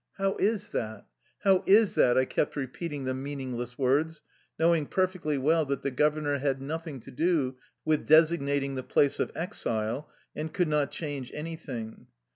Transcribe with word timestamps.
"How 0.17 0.35
is 0.37 0.69
that? 0.69 1.05
how 1.43 1.63
is 1.67 1.93
that?" 1.93 2.17
I 2.17 2.25
kept 2.25 2.55
repeating 2.55 3.03
the 3.03 3.13
meaningless 3.13 3.77
words, 3.77 4.23
knowing 4.57 4.87
perfectly 4.87 5.37
well 5.37 5.63
that 5.65 5.83
the 5.83 5.91
governor 5.91 6.39
had 6.39 6.59
nothing 6.59 6.99
to 7.01 7.11
do 7.11 7.57
with 7.85 8.07
desig 8.09 8.39
nating 8.39 8.73
the 8.73 8.81
place 8.81 9.19
of 9.19 9.31
exile 9.35 10.09
and 10.35 10.51
could 10.51 10.67
not 10.69 10.89
change 10.89 11.29
anything. 11.35 12.07